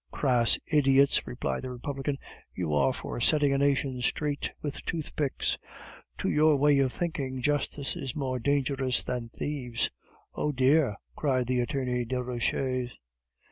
[0.09, 2.17] "Crass idiots!" replied the Republican,
[2.55, 5.59] "you are for setting a nation straight with toothpicks.
[6.17, 9.91] To your way of thinking, justice is more dangerous than thieves."
[10.33, 12.89] "Oh, dear!" cried the attorney Deroches.